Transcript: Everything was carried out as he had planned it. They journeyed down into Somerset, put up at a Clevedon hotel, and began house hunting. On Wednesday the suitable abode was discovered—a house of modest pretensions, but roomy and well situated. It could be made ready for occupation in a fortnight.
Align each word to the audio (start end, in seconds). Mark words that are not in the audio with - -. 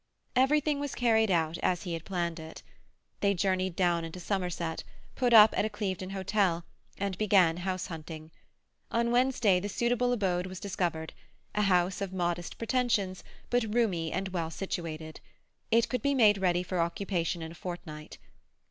Everything 0.35 0.79
was 0.79 0.95
carried 0.95 1.29
out 1.29 1.59
as 1.59 1.83
he 1.83 1.93
had 1.93 2.05
planned 2.05 2.39
it. 2.39 2.63
They 3.19 3.35
journeyed 3.35 3.75
down 3.75 4.03
into 4.03 4.19
Somerset, 4.19 4.83
put 5.13 5.31
up 5.31 5.55
at 5.55 5.63
a 5.63 5.69
Clevedon 5.69 6.09
hotel, 6.09 6.65
and 6.97 7.15
began 7.19 7.57
house 7.57 7.85
hunting. 7.85 8.31
On 8.89 9.11
Wednesday 9.11 9.59
the 9.59 9.69
suitable 9.69 10.11
abode 10.11 10.47
was 10.47 10.59
discovered—a 10.59 11.61
house 11.61 12.01
of 12.01 12.13
modest 12.13 12.57
pretensions, 12.57 13.23
but 13.51 13.75
roomy 13.75 14.11
and 14.11 14.29
well 14.29 14.49
situated. 14.49 15.19
It 15.69 15.87
could 15.87 16.01
be 16.01 16.15
made 16.15 16.39
ready 16.39 16.63
for 16.63 16.79
occupation 16.79 17.43
in 17.43 17.51
a 17.51 17.53
fortnight. 17.53 18.17